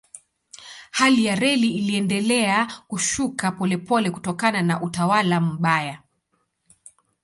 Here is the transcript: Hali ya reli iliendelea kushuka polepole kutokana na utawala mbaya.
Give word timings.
Hali 0.91 1.25
ya 1.25 1.35
reli 1.35 1.73
iliendelea 1.77 2.71
kushuka 2.87 3.51
polepole 3.51 4.11
kutokana 4.11 4.61
na 4.61 4.81
utawala 4.81 5.41
mbaya. 5.41 6.01